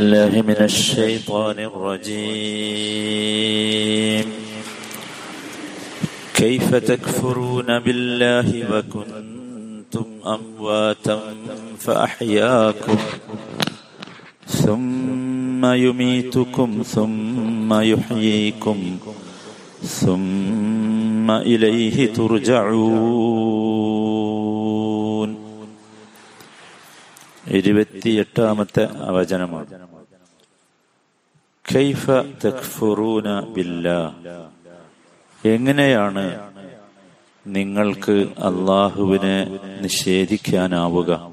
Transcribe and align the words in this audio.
الله 0.00 0.42
من 0.42 0.56
الشيطان 0.60 1.58
الرجيم. 1.58 2.24
كيف 6.34 6.74
تكفرون 6.74 7.78
بالله 7.78 8.66
وكنتم 8.72 10.04
أمواتا 10.26 11.20
فأحياكم 11.78 12.96
ثم 14.46 15.66
يميتكم 15.66 16.82
ثم 16.82 17.74
يحييكم 17.74 18.98
ثم 19.82 21.30
إليه 21.30 22.12
ترجعون. 22.12 23.93
ഇരുപത്തിയെട്ടാമത്തെ 27.46 28.84
അവചനമാണ് 28.84 29.88
കൈഫ 31.74 32.10
തക്ഫുറൂന 32.10 33.40
ബില്ല. 33.40 34.16
എങ്ങനെയാണ് 35.44 36.52
നിങ്ങൾക്ക് 37.46 38.28
അള്ളാഹുവിനെ 38.38 39.58
നിഷേധിക്കാനാവുക? 39.80 41.30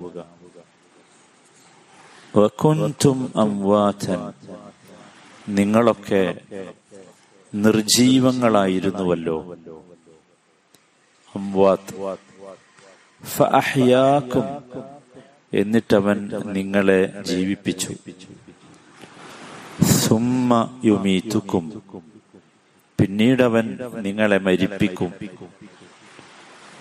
അംവാതൻ 3.35 4.34
നിങ്ങളൊക്കെ 5.49 6.37
നിർജീവങ്ങളായിരുന്നുവല്ലോ. 7.55 9.55
അംവാത്ത്. 11.35 12.17
ഫഅഹ്യാക്കും 13.25 14.43
എന്നിട്ടവൻ 15.53 16.31
നിങ്ങളെ 16.45 17.23
ജീവിപ്പിച്ചു. 17.23 17.93
സുമ്മ 19.83 20.81
യുമീത്തുക്കും 20.85 21.83
പിന്നീടവൻ 22.99 23.79
നിങ്ങളെ 23.99 24.37
മരിപ്പിക്കും. 24.37 25.13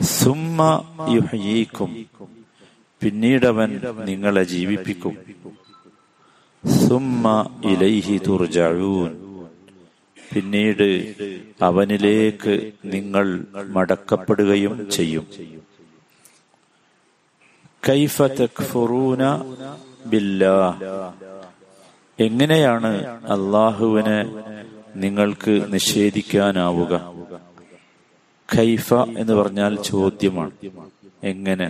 സുമ്മ 0.03 0.84
യുഹയീക്കും. 1.11 2.06
പിന്നീടവൻ 3.03 3.80
നിങ്ങളെ 4.05 4.42
ജീവിപ്പിക്കും. 4.42 5.19
സുമ്മ 6.89 7.50
ഇലൈഹി 7.64 8.19
തുർജഊൻ. 8.19 9.30
പിന്നീട് 10.34 11.14
അവനിലേക്ക് 11.62 12.73
നിങ്ങൾ 12.84 13.47
മടക്കപ്പെടുകയും 13.55 14.91
ചെയ്യും. 14.91 15.27
കൈഫ 17.86 18.23
തക്ഫുറൂന 18.23 19.23
ബില്ലാഹ് 20.06 20.84
എങ്ങനെയാണ് 22.23 23.06
അള്ളാഹുവിനെ 23.06 24.19
നിങ്ങൾക്ക് 24.97 25.67
നിഷേധിക്കാനാവുക? 25.69 27.14
ഖൈഫ 28.56 28.95
എന്ന് 28.95 29.33
പറഞ്ഞാൽ 29.33 29.83
ചോദ്യമാണ്. 29.83 30.51
എങ്ങനെ? 31.25 31.67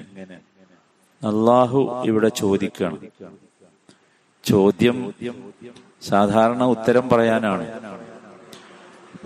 അള്ളാഹു 1.27 2.03
ഇവിടെ 2.05 2.29
ചോദിക്കുകയാണ് 2.29 2.99
ചോദ്യം 4.45 5.15
സാധാരണ 6.03 6.65
ഉത്തരം 6.65 7.09
പറയാനാണ്. 7.09 7.67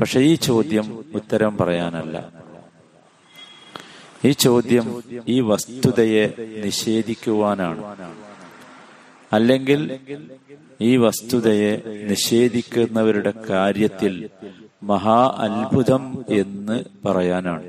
പക്ഷെ 0.00 0.20
ഈ 0.20 0.34
ചോദ്യം 0.34 1.04
ഉത്തരം 1.14 1.56
പറയാനല്ല. 1.56 2.43
ഈ 4.24 4.30
ചോദ്യം 4.32 5.02
ഈ 5.28 5.40
വസ്തുതയെ 5.40 6.24
നിഷേധിക്കുവാനാണ്. 6.64 7.82
അല്ലെങ്കിൽ 9.32 9.98
ഈ 10.80 10.96
വസ്തുതയെ 10.96 11.72
നിഷേധിക്കുന്നവരുടെ 12.10 13.32
കാര്യത്തിൽ 13.50 14.28
മഹാ 14.82 15.20
അത്ഭുതം 15.38 16.24
എന്ന് 16.28 16.84
പറയാനാണ്. 17.04 17.64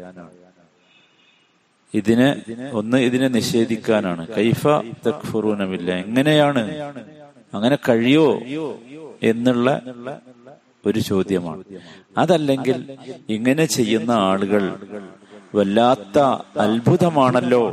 ഇതിനെ 1.94 2.30
ഒന്ന് 2.73 2.98
ഇതിനെ 2.98 3.27
നിഷേധിക്കാനാണ്. 3.27 4.27
കൈഫ 4.38 4.67
തക്ഫുറൂനമില്ല 5.08 5.92
എങ്ങനെയാണ്? 5.92 6.64
അങ്ങനെ 7.54 7.77
കഴിയോ 7.89 8.27
എന്നുള്ള 9.23 9.82
ഒരു 10.86 10.99
ചോദ്യമാണ്. 10.99 11.64
അതല്ലെങ്കിൽ 12.17 12.98
ഇങ്ങനെ 13.30 13.65
ചെയ്യുന്ന 13.65 14.11
ആളുകൾ 14.11 14.64
വല്ലാത്ത 15.55 16.17
അത്ഭുതമാണല്ലോ 16.60 17.64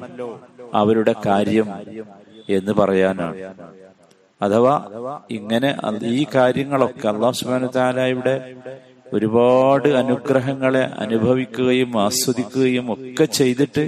അവരുടെ 0.74 1.14
കാര്യം 1.26 1.68
എന്ന് 2.48 2.72
പറയാനാണ്. 2.72 3.36
അഥവാ 4.40 4.74
ഇങ്ങനെ 5.30 5.70
ഈ 6.12 6.22
കാര്യങ്ങളൊക്കെ 6.34 7.06
അള്ളാഹു 7.08 7.36
സുബാന 7.40 7.66
താലായുടെ 7.76 8.34
ഒരുപാട് 9.12 9.88
അനുഗ്രഹങ്ങളെ 10.00 10.82
അനുഭവിക്കുകയും 11.04 11.98
ആസ്വദിക്കുകയും 11.98 12.86
ഒക്കെ 12.94 13.24
ചെയ്തിട്ട് 13.38 13.84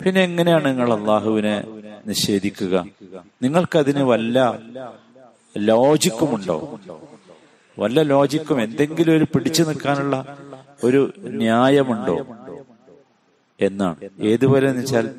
പിന്നെ 0.00 0.20
എങ്ങനെയാണ് 0.22 0.66
നിങ്ങൾ 0.68 0.88
അള്ളാഹുവിനെ 0.98 1.56
നിഷേധിക്കുക? 2.06 2.74
നിങ്ങൾക്കതിന് 3.42 4.02
വല്ല 4.10 4.36
ലോജിക്കുമുണ്ടോ? 5.56 6.58
വല്ല 7.76 8.02
ലോജിക്കും 8.12 8.58
എന്തെങ്കിലും 8.62 9.12
ഒരു 9.16 9.26
പിടിച്ചു 9.34 9.62
നിൽക്കാനുള്ള 9.62 10.16
ഒരു 10.84 11.00
ന്യായമുണ്ടോ? 11.40 12.16
എന്നാണ്. 13.60 13.96
ഏതുപോലെ 14.20 14.68
എന്ന് 14.68 14.80
വെച്ചാൽ 14.80 15.10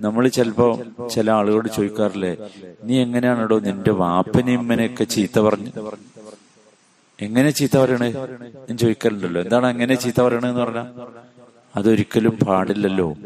നമ്മൾ 0.00 0.28
ചിലപ്പോ 0.28 0.82
ചില 1.10 1.30
ആളുകളോട് 1.30 1.68
ചോദിക്കാറില്ലേ 1.76 2.36
നീ 2.84 3.02
എങ്ങനെയാണോ 3.02 3.58
നിന്റെ 3.58 3.90
വാപ്പനെയും 3.90 4.60
ഇമ്മനെയൊക്കെ 4.60 5.04
ചീത്ത 5.04 5.40
പറഞ്ഞു? 5.40 5.70
എങ്ങനെ 7.20 7.50
ചീത്ത 7.50 7.78
പറയണേ? 7.78 8.12
ഞാൻ 8.68 8.78
ചോദിക്കലുണ്ടല്ലോ. 8.78 9.40
എന്താണ് 9.42 9.66
എങ്ങനെ 9.66 9.94
ചീത്ത 9.94 10.22
പറയണെന്ന് 10.22 10.60
പറഞ്ഞാൽ 10.60 10.86
അതൊരിക്കലും 11.76 12.38
പാടില്ലല്ലോ. 12.46 13.16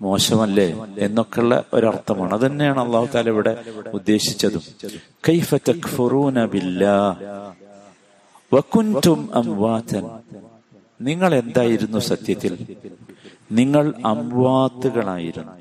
മോശമല്ലേ? 0.00 0.84
എന്നൊക്കെയുള്ള 0.98 1.64
ഒരർത്ഥമാണ്. 1.74 2.34
അത് 2.34 2.46
തന്നെയാണ് 2.46 2.80
അള്ളാഹു 2.80 3.08
താല 3.14 3.28
ഇവിടെ 3.28 3.56
ഉദ്ദേശിച്ചതും. 3.94 4.62
നിങ്ങൾ 11.00 11.34
എന്തായിരുന്നു 11.34 11.98
സത്യത്തിൽ? 11.98 12.76
നിങ്ങൾ 13.52 13.94
അംവാത്തുകളായിരുന്നു 14.06 15.54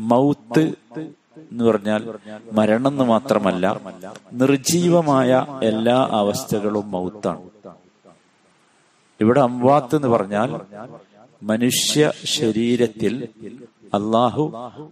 മൗത്ത് 0.00 0.64
എന്ന് 1.50 1.64
പറഞ്ഞാൽ 1.64 2.02
മരണം 2.52 2.88
എന്ന് 2.88 3.04
മാത്രമല്ല 3.04 3.66
നിർജീവമായ 4.32 5.30
എല്ലാ 5.62 5.98
അവസ്ഥകളും 6.12 6.90
മൗത്താണ്. 6.90 7.42
ഇവിടെ 9.20 9.40
അംവാത്ത് 9.40 9.94
എന്ന് 9.96 10.08
പറഞ്ഞാൽ 10.08 10.50
മനുഷ്യ 11.42 12.12
ശരീരത്തിൽ 12.24 13.14
അള്ളാഹു 13.94 14.44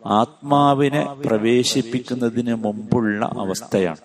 ആത്മാവിനെ 0.07 1.03
പ്രവേശിപ്പിക്കുന്നതിന് 1.27 2.55
മുമ്പുള്ള 2.55 3.21
അവസ്ഥയാണ്. 3.39 4.03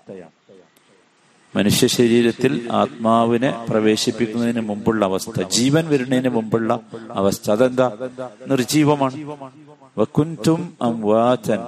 മനുഷ്യ 1.55 1.87
ശരീരത്തിൽ 1.87 2.67
ആത്മാവിനെ 2.71 3.65
പ്രവേശിപ്പിക്കുന്നതിന് 3.69 4.61
മുമ്പുള്ള 4.61 5.05
അവസ്ഥ 5.05 5.43
ജീവൻ 5.43 5.87
വരുന്നതിന് 5.87 6.29
മുമ്പുള്ള 6.29 6.79
അവസ്ഥ 7.11 7.51
അതെന്താ? 7.51 7.91
നിർജീവമാണ്. 8.47 9.37
വക്കുന്റും 9.97 10.77
അംവാചൻ 10.81 11.59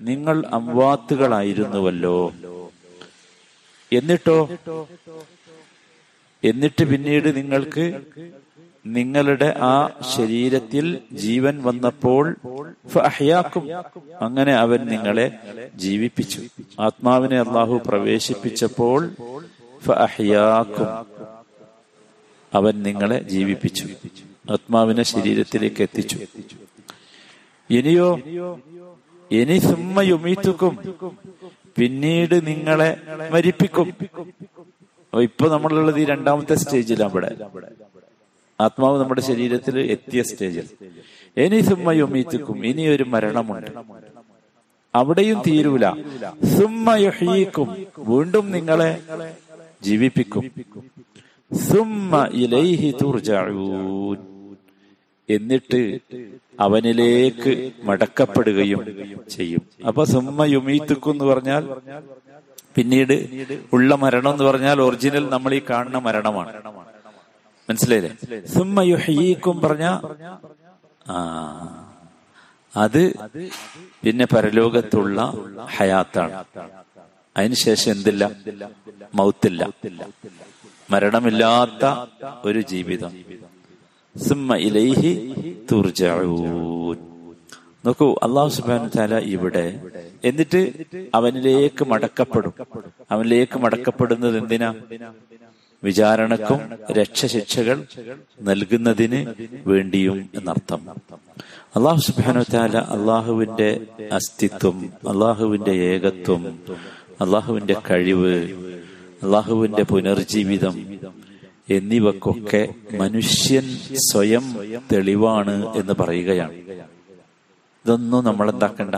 നിങ്ങൾ 0.00 0.46
അംവാത്തുകളായിരുന്നുവല്ലോ. 0.46 2.32
എന്നിട്ടോ? 3.92 4.48
എന്നിട്ട് 6.44 6.84
പിന്നീട് 6.84 7.36
നിങ്ങൾക്ക് 7.36 8.00
നിങ്ങളുടെ 8.94 9.54
ആ 9.58 9.88
ശരീരത്തിൽ 10.16 10.98
ജീവൻ 11.12 11.62
വന്നപ്പോൾ 11.62 12.36
അങ്ങനെ 14.20 14.54
അവൻ 14.54 14.80
നിങ്ങളെ 14.86 15.26
ജീവിപ്പിച്ചു. 15.74 16.40
ആത്മാവിനെ 16.80 17.38
അള്ളാഹു 17.40 17.80
പ്രവേശിപ്പിച്ചപ്പോൾ 17.86 19.10
അവൻ 22.54 22.82
നിങ്ങളെ 22.82 23.18
ജീവിപ്പിച്ചു. 23.22 23.86
ആത്മാവിനെ 24.50 25.02
ശരീരത്തിലേക്ക് 25.02 25.82
എത്തിച്ചു. 25.82 26.18
ഇനിയോ 27.70 28.08
ഇനി 29.30 29.58
സുമ്മയുമീത്തുക്കും 29.58 30.74
പിന്നീട് 31.76 32.46
നിങ്ങളെ 32.46 32.90
മരിപ്പിക്കും. 33.30 33.94
ഇപ്പൊ 35.22 35.48
നമ്മളുള്ളത് 35.48 35.98
ഈ 36.00 36.04
രണ്ടാമത്തെ 36.04 36.54
സ്റ്റേജിലാണ് 36.54 37.12
ഇവിടെ. 37.12 37.30
ആത്മാവ് 38.60 39.00
നമ്മുടെ 39.00 39.20
ശരീരത്തിൽ 39.20 39.80
എത്തിയ 39.80 40.22
സ്റ്റേജിൽ. 40.22 40.66
ഇനി 41.36 41.60
സുമ്മയുമീത്തുക്കും 41.60 42.66
ഇനി 42.66 42.86
ഒരു 42.88 43.02
മരണമുണ്ട്. 43.02 43.70
അവിടെയും 44.94 45.42
തീരൂല. 45.46 45.90
സുമ്മയുഹീക്കും 46.58 47.86
വീണ്ടും 47.98 48.50
നിങ്ങളെ 48.52 49.02
ജീവിപ്പിക്കും. 49.82 50.50
സുമ്മ 51.54 52.28
ഇലൈഹി 52.32 52.94
എന്നിട്ട് 55.30 55.98
അവനിലേക്ക് 56.60 57.72
മടക്കപ്പെടുകയും 57.82 58.80
ചെയ്യും. 59.30 59.62
അപ്പൊ 59.86 60.04
സുമ്മ 60.04 60.44
യുമീത്തുക്കും 60.44 61.12
എന്ന് 61.12 61.24
പറഞ്ഞാൽ 61.24 61.64
പിന്നീട് 62.74 63.14
ഉള്ള 63.72 63.94
മരണം 63.94 64.32
എന്ന് 64.32 64.44
പറഞ്ഞാൽ 64.44 64.80
ഒറിജിനൽ 64.80 65.28
നമ്മൾ 65.28 65.54
ഈ 65.54 65.60
കാണുന്ന 65.70 65.98
മരണമാണ്. 65.98 66.52
മനസ്സിലായില്ലേ? 67.68 68.44
സുമ്മ 68.46 68.82
യുഹീക്കും 68.82 69.60
പറഞ്ഞ? 69.60 70.00
ആ. 71.08 71.82
അത് 72.76 73.14
പിന്നെ 74.02 74.24
പരലോകത്തുള്ള 74.24 75.34
ഹയാത്താണ്. 75.76 76.44
അതിനുശേഷം 77.36 77.92
എന്തില്ല? 77.92 78.30
മൗത്തില്ല. 79.14 79.68
മരണമില്ലാത്ത 80.90 82.08
ഒരു 82.44 82.60
ജീവിതം. 82.60 83.12
സുമ്മ 84.28 84.56
ഇലൈഹി 84.56 85.34
തുർജഊൻ. 85.72 86.98
നോക്കൂ 87.86 88.14
അള്ളാഹു 88.22 88.48
സുബാന 88.48 88.88
താല 88.88 89.18
ഇവിടെ 89.18 89.80
എന്നിട്ട് 90.24 90.72
അവനിലേക്ക് 91.14 91.84
മടക്കപ്പെടും. 91.84 92.54
അവനിലേക്ക് 93.10 93.58
മടക്കപ്പെടുന്നത് 93.58 94.38
എന്തിനാ? 94.38 94.74
വിചാരണക്കും 95.84 96.60
രക്ഷശിക്ഷകൾ 96.90 97.84
നൽകുന്നതിന് 98.40 99.34
വേണ്ടിയും 99.66 100.30
എന്നർത്ഥം. 100.34 100.80
അള്ളാഹു 101.76 101.98
സുബാന 101.98 102.38
അള്ളാഹുവിന്റെ 102.78 103.86
അസ്തിത്വം 104.12 104.92
അള്ളാഹുവിന്റെ 105.08 105.70
ഏകത്വം 105.70 106.58
അള്ളാഹുവിന്റെ 107.20 107.76
കഴിവ് 107.90 108.34
അള്ളാഹുവിന്റെ 109.22 109.82
പുനർജീവിതം 109.82 110.76
എന്നിവക്കൊക്കെ 111.70 112.68
മനുഷ്യൻ 112.92 113.66
സ്വയം 114.10 114.44
തെളിവാണ് 114.92 115.76
എന്ന് 115.76 115.94
പറയുകയാണ്. 116.00 116.54
ഇതൊന്നും 117.84 118.24
നമ്മൾ 118.24 118.50
എന്താക്കണ്ട 118.50 118.94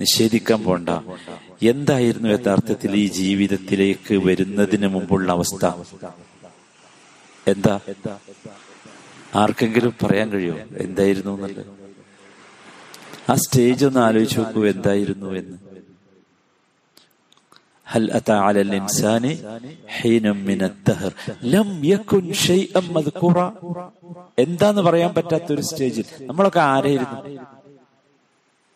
നിഷേധിക്കാൻ 0.00 0.60
പോണ്ട 0.64 0.90
എന്തായിരുന്നു 1.70 2.28
യഥാർത്ഥത്തിൽ 2.32 2.92
ഈ 2.96 3.06
ജീവിതത്തിലേക്ക് 3.18 4.16
വരുന്നതിന് 4.26 4.88
മുമ്പുള്ള 4.94 5.28
അവസ്ഥ 5.32 5.64
എന്താ 7.46 7.74
ആർക്കെങ്കിലും 9.36 9.94
പറയാൻ 10.02 10.28
കഴിയോ 10.30 10.56
എന്തായിരുന്നു 10.84 11.32
എന്നുള്ളത് 11.34 11.62
ആ 13.28 13.34
സ്റ്റേജ് 13.42 13.84
ഒന്ന് 13.86 14.02
ആലോചിച്ച് 14.06 14.38
നോക്കൂ 14.40 14.60
എന്തായിരുന്നു 14.74 15.30
എന്ന് 15.40 15.56
هل 17.86 18.04
أتى 18.10 18.36
على 18.38 18.60
الإنسان 18.62 19.24
حين 19.88 20.24
من 20.42 20.60
الدهر 20.62 21.10
لم 21.46 21.68
يكن 21.86 22.24
شيئا 22.46 22.80
مذكورا 22.90 23.46
എന്താന്ന് 24.38 24.82
പറയാൻ 24.86 25.10
പറ്റാത്ത 25.14 25.48
ഒരു 25.52 25.62
സ്റ്റേജിൽ 25.62 26.06
നമ്മളൊക്കെ 26.28 26.62
ആരായിരുന്നു 26.68 27.18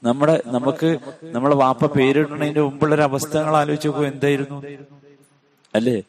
നമ്മുടെ 0.06 0.44
നമുക്ക് 0.46 0.98
നമ്മളെ 1.24 1.56
വാപ്പ 1.56 1.86
പേരിടുന്നതിന്റെ 1.86 2.62
മുമ്പുള്ള 2.62 2.96
ഒരു 2.96 3.02
അവസ്ഥകൾ 3.02 3.56
ആലോചിച്ച് 3.56 3.88
നോക്കുമ്പോൾ 3.88 4.12
എന്തായിരുന്നു? 4.12 4.64
അല്ലേ? 5.76 6.02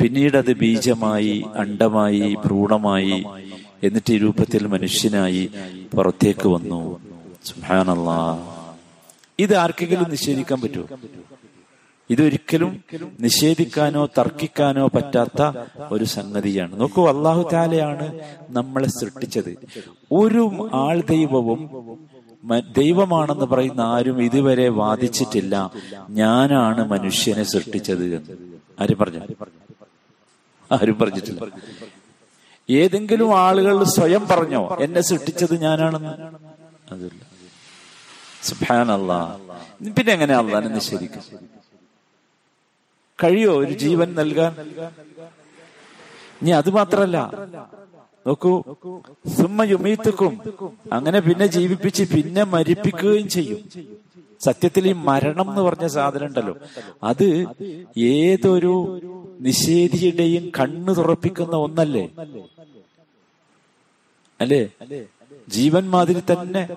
പിന്നീട് 0.00 0.36
അത് 0.36 0.52
ബീജമായി 0.52 1.44
അണ്ടമായി 1.54 2.36
ഭ്രൂണമായി 2.46 3.24
എന്നിട്ട് 3.82 4.12
ഈ 4.12 4.18
രൂപത്തിൽ 4.18 4.66
മനുഷ്യനായി 4.66 5.50
പുറത്തേക്ക് 5.94 6.48
വന്നു. 6.48 7.00
സുഹാനല്ല 7.44 8.10
ഇത് 9.38 9.54
ആർക്കെങ്കിലും 9.54 10.10
നിഷേധിക്കാൻ 10.10 10.60
പറ്റുമോ? 10.60 10.98
ഇതൊരിക്കലും 12.10 12.84
നിഷേധിക്കാനോ 13.20 14.06
തർക്കിക്കാനോ 14.18 14.88
പറ്റാത്ത 14.88 15.40
ഒരു 15.92 16.04
സംഗതിയാണ്. 16.04 16.80
നോക്കൂ 16.80 17.08
അള്ളാഹു 17.08 17.48
താലയാണ് 17.52 18.20
നമ്മളെ 18.50 18.88
സൃഷ്ടിച്ചത്. 18.88 19.52
ഒരു 20.12 20.70
ആൾ 20.74 21.00
ദൈവവും 21.00 21.60
ദൈവമാണെന്ന് 22.54 23.46
പറയുന്ന 23.46 23.80
ആരും 23.80 24.22
ഇതുവരെ 24.22 24.68
വാദിച്ചിട്ടില്ല. 24.68 25.70
ഞാനാണ് 26.10 26.88
മനുഷ്യനെ 26.88 27.42
സൃഷ്ടിച്ചത് 27.42 28.16
എന്ന്. 28.16 28.32
ആരും 28.80 28.98
പറഞ്ഞു? 28.98 29.18
ആരും 30.72 30.98
പറഞ്ഞിട്ടില്ല. 30.98 31.40
ഏതെങ്കിലും 32.70 33.38
ആളുകൾ 33.38 33.84
സ്വയം 33.84 34.26
പറഞ്ഞോ 34.30 34.76
എന്നെ 34.80 35.00
സൃഷ്ടിച്ചത് 35.00 35.60
ഞാനാണെന്ന്? 35.60 36.14
അതില്ല. 36.92 37.22
അള്ളാ 38.92 39.38
പിന്നെ 39.96 40.12
എങ്ങനെ 40.12 40.34
അള്ളാനെ 40.34 40.68
നിഷേധിക്കും? 40.68 41.22
കഴിയോ 43.24 43.52
ഒരു 43.56 43.72
ജീവൻ 43.72 44.14
നൽകാൻ? 44.14 44.56
ഇനി 46.42 46.50
അത് 46.50 46.70
മാത്രല്ല. 46.70 47.30
നോക്കൂ 48.26 48.62
സുമ്മയുമീത്തുക്കും 49.36 50.32
അങ്ങനെ 50.92 51.20
പിന്നെ 51.20 51.46
ജീവിപ്പിച്ച് 51.46 52.04
പിന്നെ 52.14 52.44
മരിപ്പിക്കുകയും 52.44 53.28
ചെയ്യും. 53.28 53.60
സത്യത്തിൽ 54.40 54.88
ഈ 54.88 54.92
മരണം 54.92 55.48
എന്ന് 55.50 55.62
പറഞ്ഞ 55.62 55.86
സാധനം 55.86 56.26
ഉണ്ടല്ലോ. 56.26 56.54
അത് 57.02 57.28
ഏതൊരു 57.98 59.00
നിഷേധിയുടെയും 59.40 60.52
കണ്ണു 60.58 60.92
തുറപ്പിക്കുന്ന 60.92 61.56
ഒന്നല്ലേ? 61.56 62.04
അല്ലേ? 64.40 64.62
ജീവൻ 65.48 65.90
മാതിരി 65.90 66.20
തന്നെ. 66.20 66.68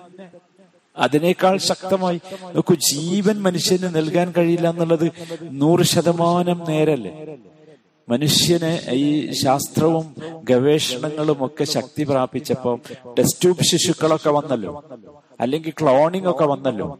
അതിനേക്കാൾ 0.96 1.56
ശക്തമായി. 1.56 2.20
നോക്കൂ 2.54 2.74
ജീവൻ 2.74 3.42
മനുഷ്യന് 3.42 3.96
നൽകാൻ 3.96 4.32
കഴിയില്ല 4.38 4.68
എന്നുള്ളത് 4.70 5.06
നൂറ് 5.42 5.82
ശതമാനം 5.82 6.60
നേരല്ലേ? 6.68 7.12
മനുഷ്യന് 8.10 8.90
ഈ 8.90 9.32
ശാസ്ത്രവും 9.32 10.14
ഗവേഷണങ്ങളും 10.44 11.46
ഒക്കെ 11.46 11.64
ശക്തി 11.64 12.04
പ്രാപിച്ചപ്പോ 12.04 12.80
ടെസ്റ്റ് 13.18 13.42
ട്യൂബ് 13.42 13.64
ശിശുക്കളൊക്കെ 13.64 14.30
വന്നല്ലോ. 14.30 14.84
അല്ലെങ്കിൽ 15.40 15.72
ക്ലോണിംഗ് 15.82 16.30
ഒക്കെ 16.30 16.44
വന്നല്ലോ. 16.44 16.98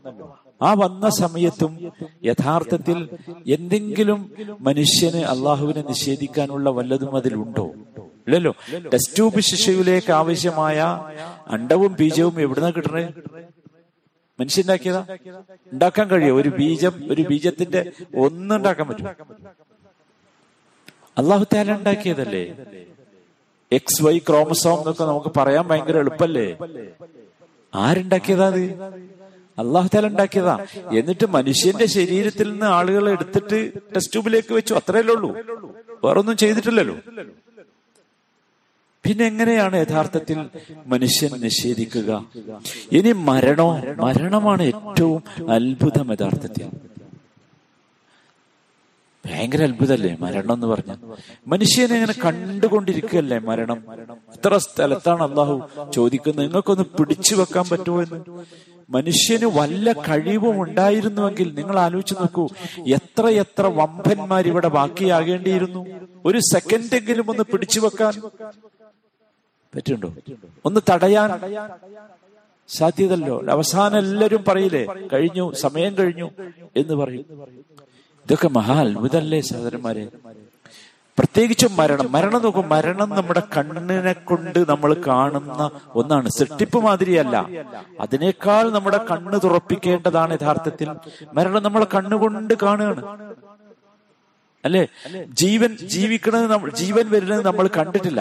ആ 0.62 0.74
വന്ന 0.74 1.08
സമയത്തും 1.08 1.92
യഥാർത്ഥത്തിൽ 2.24 3.08
എന്തെങ്കിലും 3.48 4.32
മനുഷ്യന് 4.60 5.16
അള്ളാഹുവിനെ 5.16 5.82
നിഷേധിക്കാനുള്ള 5.82 6.70
വല്ലതും 6.70 7.16
അതിലുണ്ടോ? 7.16 7.70
ഇല്ലല്ലോ. 8.26 8.54
ടെസ്റ്റ് 8.94 9.16
ട്യൂബ് 9.16 9.40
ശിശുവിലേക്ക് 9.40 10.12
ആവശ്യമായ 10.12 11.00
അണ്ടവും 11.46 11.96
ബീജവും 12.00 12.40
എവിടുന്ന 12.40 12.70
കിട്ടണേ? 12.70 13.08
മനുഷ്യണ്ടാക്കിയതാ 14.40 15.06
ഉണ്ടാക്കാൻ 15.72 16.08
കഴിയോ? 16.08 16.40
ഒരു 16.40 16.48
ബീജം 16.48 16.92
ഒരു 17.10 17.22
ബീജത്തിന്റെ 17.22 17.90
ഒന്നുണ്ടാക്കാൻ 18.16 18.88
പറ്റും 18.88 19.06
അള്ളാഹു 21.20 21.44
താല 21.54 21.72
ഉണ്ടാക്കിയതല്ലേ? 21.72 22.44
എക്സ് 23.72 24.02
വൈ 24.02 24.18
ക്രോമസോം 24.18 24.78
എന്നൊക്കെ 24.78 25.04
നമുക്ക് 25.04 25.32
പറയാൻ 25.36 25.64
ഭയങ്കര 25.68 25.96
എളുപ്പല്ലേ? 25.98 26.46
ആരുണ്ടാക്കിയതാ 27.74 28.46
അത്? 28.46 28.64
അള്ളാഹു 29.62 29.88
താല 29.94 30.06
ഉണ്ടാക്കിയതാ. 30.06 30.54
എന്നിട്ട് 30.98 31.26
മനുഷ്യന്റെ 31.28 31.86
ശരീരത്തിൽ 31.86 32.50
നിന്ന് 32.50 32.66
ആളുകൾ 32.66 33.10
എടുത്തിട്ട് 33.10 33.58
ടെസ്റ്റ് 33.94 34.12
ട്യൂബിലേക്ക് 34.12 34.52
വെച്ചു. 34.54 34.74
അത്രയല്ലേ 34.74 35.14
ഉള്ളൂ. 35.14 35.30
വേറൊന്നും 36.04 36.36
ചെയ്തിട്ടില്ലല്ലോ. 36.36 36.96
പിന്നെ 39.04 39.24
എങ്ങനെയാണ് 39.26 39.76
യഥാർത്ഥത്തിൽ 39.76 40.38
മനുഷ്യൻ 40.86 41.30
നിഷേധിക്കുക? 41.40 42.10
ഇനി 42.92 43.12
മരണോ? 43.12 43.68
മരണമാണ് 44.04 44.62
ഏറ്റവും 44.62 45.50
അത്ഭുതം 45.56 46.12
യഥാർത്ഥത്തിൽ. 46.12 46.68
ഭയങ്കര 49.30 49.62
അത്ഭുതല്ലേ 49.62 50.16
മരണം 50.20 50.54
എന്ന് 50.54 50.66
പറഞ്ഞ. 50.66 50.92
മനുഷ്യനെ 51.46 51.94
ഇങ്ങനെ 51.94 52.14
കണ്ടുകൊണ്ടിരിക്കുകയല്ലേ 52.24 53.38
മരണം? 53.38 53.84
എത്ര 54.36 54.56
സ്ഥലത്താണ് 54.56 55.22
അള്ളാഹു 55.22 55.68
ചോദിക്കുന്നത്. 55.94 56.44
നിങ്ങൾക്കൊന്ന് 56.46 56.84
പിടിച്ചു 56.98 57.34
വെക്കാൻ 57.34 57.68
പറ്റുമോ 57.68 58.02
എന്ന്? 58.02 58.18
മനുഷ്യന് 58.90 59.44
വല്ല 59.44 59.92
കഴിവും 59.92 60.62
ഉണ്ടായിരുന്നുവെങ്കിൽ 60.62 61.54
നിങ്ങൾ 61.54 61.78
ആലോചിച്ച് 61.78 62.14
നോക്കൂ 62.14 62.48
എത്ര 62.86 63.28
എത്ര 63.28 63.66
വമ്പന്മാർ 63.66 64.46
ഇവിടെ 64.46 64.68
ബാക്കിയാകേണ്ടിയിരുന്നു? 64.68 65.86
ഒരു 66.24 66.38
സെക്കൻഡെങ്കിലും 66.38 67.30
ഒന്ന് 67.30 67.42
പിടിച്ചു 67.42 67.80
വെക്കാൻ. 67.80 68.14
പറ്റുണ്ടോ? 69.74 70.14
ഒന്ന് 70.64 70.80
തടയാൻ. 70.90 71.30
സാധ്യതല്ലോ 72.68 73.42
അവസാനം 73.50 73.98
എല്ലാവരും 73.98 74.44
പറയില്ലേ 74.48 74.86
കഴിഞ്ഞു 75.12 75.52
സമയം 75.52 75.98
കഴിഞ്ഞു 75.98 76.30
എന്ന് 76.76 76.94
പറയും. 76.94 77.24
ഇതൊക്കെ 78.24 78.48
മഹാ 78.48 78.80
അത്ഭുതല്ലേ 78.80 79.40
സഹോദരന്മാരെ? 79.40 80.08
പ്രത്യേകിച്ചും 81.18 81.76
മരണം. 81.76 82.12
മരണം 82.12 82.42
നോക്കും 82.42 82.68
മരണം 82.68 83.08
നമ്മുടെ 83.10 83.42
കണ്ണിനെ 83.56 84.12
കൊണ്ട് 84.12 84.58
നമ്മൾ 84.68 84.94
കാണുന്ന 85.06 85.70
ഒന്നാണ്. 85.94 86.28
സൃഷ്ടിപ്പ് 86.28 86.78
മാതിരിയല്ല. 86.78 87.36
അതിനേക്കാൾ 88.00 88.70
നമ്മുടെ 88.70 89.00
കണ്ണ് 89.10 89.40
തുറപ്പിക്കേണ്ടതാണ് 89.44 90.34
യഥാർത്ഥത്തിൽ. 90.34 90.88
മരണം 91.34 91.62
നമ്മളെ 91.62 91.86
കണ്ണുകൊണ്ട് 91.94 92.54
കാണുകയാണ്. 92.62 93.02
അല്ലേ? 94.64 94.86
ജീവൻ 95.32 95.76
നമ്മൾ 96.48 96.70
ജീവൻ 96.70 97.10
വരുന്നത് 97.10 97.46
നമ്മൾ 97.46 97.68
കണ്ടിട്ടില്ല. 97.78 98.20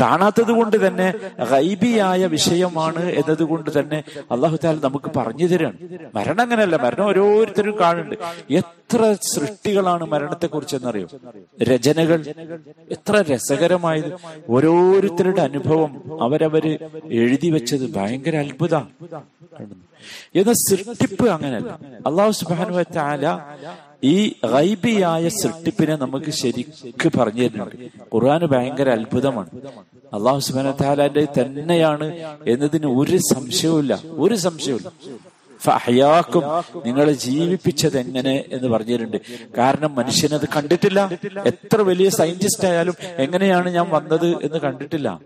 കാണാത്തത് 0.00 0.52
കൊണ്ട് 0.58 0.76
തന്നെ 0.86 1.06
ഗൈബിയായ 1.50 2.26
വിഷയമാണ് 2.26 3.02
എന്നതുകൊണ്ട് 3.10 3.70
തന്നെ 3.78 3.98
അള്ളാഹു 4.30 4.56
താല 4.64 4.76
നമുക്ക് 4.84 5.10
പറഞ്ഞു 5.16 5.46
തരാണ്. 5.46 5.78
മരണം 6.14 6.40
അങ്ങനെയല്ല 6.40 6.76
മരണം 6.76 7.06
ഓരോരുത്തരും 7.06 7.78
കാണുന്നുണ്ട്. 7.80 8.16
എത്ര 8.50 9.00
സൃഷ്ടികളാണ് 9.32 10.04
മരണത്തെ 10.12 10.46
കുറിച്ച് 10.46 10.76
എന്നറിയോ 10.76 11.08
രചനകൾ 11.70 12.20
എത്ര 12.90 13.24
രസകരമായത്. 13.32 14.10
ഓരോരുത്തരുടെ 14.48 15.42
അനുഭവം 15.42 15.92
അവരവര് 16.22 16.72
എഴുതി 17.22 17.50
വെച്ചത് 17.50 17.86
ഭയങ്കര 17.96 18.36
അത്ഭുത 18.36 18.74
എന്നാൽ 20.34 20.56
സൃഷ്ടിപ്പ് 20.68 21.26
അങ്ങനെയല്ല. 21.28 21.70
അള്ളാഹു 22.06 22.30
സുബാനു 22.30 22.82
താല 22.96 23.26
ഈ 24.04 24.32
റൈബിയായ 24.54 25.28
സൃഷ്ടിപ്പിനെ 25.28 25.96
നമുക്ക് 25.96 26.30
ശരിക്ക് 26.30 27.18
പറഞ്ഞു 27.18 27.42
തരുന്നുണ്ട് 27.42 27.74
ഖുർആൻ 28.14 28.46
ഭയങ്കര 28.46 28.88
അത്ഭുതമാണ്. 28.90 29.50
അള്ളാഹു 30.14 30.38
സുബാന 30.38 30.70
തന്നെയാണ് 31.40 32.06
എന്നതിന് 32.46 32.86
ഒരു 32.86 33.16
സംശയവുമില്ല. 33.16 34.02
ഒരു 34.06 34.34
സംശയവുമില്ല. 34.34 34.92
ഫഹയാക്കും 35.62 36.42
നിങ്ങളെ 36.86 37.12
ജീവിപ്പിച്ചത് 37.12 37.98
എങ്ങനെ 37.98 38.44
എന്ന് 38.52 38.68
പറഞ്ഞിട്ടുണ്ട്. 38.68 39.16
കാരണം 39.58 39.94
മനുഷ്യനത് 39.94 40.48
കണ്ടിട്ടില്ല. 40.56 41.10
എത്ര 41.46 41.80
വലിയ 41.80 42.08
സയന്റിസ്റ്റ് 42.08 42.68
ആയാലും 42.68 42.94
എങ്ങനെയാണ് 43.16 43.68
ഞാൻ 43.70 43.86
വന്നത് 43.90 44.26
എന്ന് 44.26 44.58
കണ്ടിട്ടില്ല. 44.58 45.20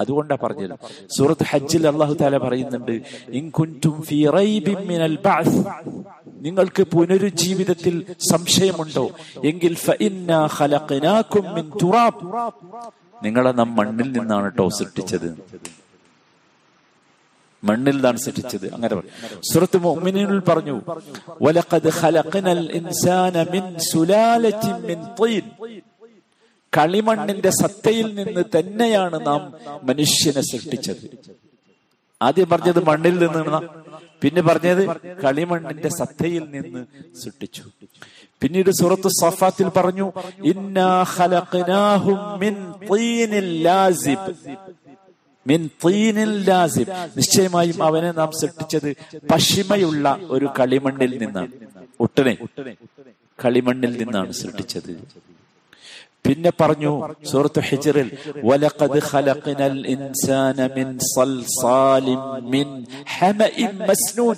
അതുകൊണ്ടാ 0.00 0.38
പറഞ്ഞത്. 0.42 0.78
സൂറത്ത് 1.18 1.44
ഹജ്ജിൽ 1.50 1.86
അള്ളാഹു 1.86 2.14
താല 2.14 2.38
പറയുന്നുണ്ട് 2.38 3.02
നിങ്ങൾക്ക് 6.28 6.82
പുനരുജ്ജീവിതത്തിൽ 6.82 8.04
സംശയമുണ്ടോ? 8.30 9.10
എങ്കിൽ 9.44 9.76
നിങ്ങളെ 13.24 13.50
നാം 13.50 13.76
മണ്ണിൽ 13.76 14.18
നിന്നാണ് 14.18 14.44
കേട്ടോ 14.44 14.68
സൃഷ്ടിച്ചത് 14.68 15.38
മണ്ണിൽ 17.64 17.94
നിന്നാണ് 17.94 18.18
സൃഷ്ടിച്ചത്. 18.18 18.66
അങ്ങനെ 18.74 18.94
സുഹൃത്ത് 19.52 19.78
പറഞ്ഞു 20.48 20.76
വലഖദ് 21.42 21.90
ഇൻസാന 22.78 23.42
മിൻ 23.54 23.64
മിൻ 24.88 24.98
തീൻ 25.20 25.46
കളിമണ്ണിന്റെ 26.76 27.50
സത്തയിൽ 27.50 28.08
നിന്ന് 28.14 28.42
തന്നെയാണ് 28.56 29.26
നാം 29.26 29.42
മനുഷ്യനെ 29.82 30.42
സൃഷ്ടിച്ചത്. 30.52 31.04
ആദ്യം 32.22 32.48
പറഞ്ഞത് 32.48 32.80
മണ്ണിൽ 32.84 33.16
നിന്ന് 33.18 33.60
പിന്നെ 34.22 34.42
പറഞ്ഞത് 34.42 34.82
കളിമണ്ണിന്റെ 35.24 35.88
സത്തയിൽ 35.88 36.44
നിന്ന് 36.50 36.80
സൃഷ്ടിച്ചു. 37.22 37.62
പിന്നീട് 38.42 38.70
സുറത്ത് 38.80 39.08
സഫാത്തിൽ 39.22 39.68
പറഞ്ഞു 39.76 40.12
ഇന്നാ 40.52 40.88
മിൻ 42.38 42.54
തീനിൽ 42.90 43.62
ലാസിബ്. 43.62 44.32
മിൻ 45.48 45.62
തീനിൽ 45.84 46.32
ലാസിബ് 46.48 46.92
നിശ്ചയമായും 47.18 47.78
അവനെ 47.88 48.10
നാം 48.20 48.30
സൃഷ്ടിച്ചത് 48.40 48.90
പശിമയുള്ള 49.30 50.06
ഒരു 50.34 50.46
കളിമണ്ണിൽ 50.58 51.12
നിന്നാണ് 51.22 51.52
ഒട്ടനെ. 52.00 52.34
കളിമണ്ണിൽ 53.44 53.92
നിന്നാണ് 54.00 54.32
സൃഷ്ടിച്ചത്. 54.40 54.92
പിന്നെ 56.26 56.50
പറഞ്ഞു 56.60 56.92
സൂറത്ത് 57.30 57.60
ഹിജറിൽ 57.68 58.08
വലഖദ് 58.48 59.00
ഖലഖനൽ 59.10 59.78
ഇൻസാന 59.94 60.58
മിൻ 60.76 60.88
സൽസാലിൻ 61.12 62.22
മിൻ 62.54 62.68
ഹമഇൻ 63.14 63.72
മസ്നൂൻ. 63.88 64.36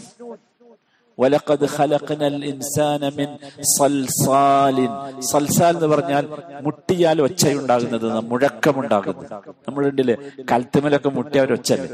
വലഖദ് 1.20 1.66
خلقنا 1.76 2.28
ഇൻസാന 2.50 3.02
മിൻ 3.18 3.30
സൽസാലിൻ 3.74 4.92
സൽസാൽ 5.30 5.74
എന്ന് 5.74 5.88
പറഞ്ഞാൽ 5.88 6.24
മുട്ടിയാൽ 6.62 7.18
ഒച്ചയുണ്ടാകുന്നതു 7.26 8.08
മുഴക്കം 8.30 8.76
ഉണ്ടാകുന്നത് 8.82 9.28
നമ്മളുണ്ടില്ലേ 9.66 10.16
കൽത്തുമലൊക്കെ 10.52 11.10
മുട്ടിയ 11.10 11.40
ഒരു 11.40 11.54
ഒച്ചല്ലേ 11.54 11.88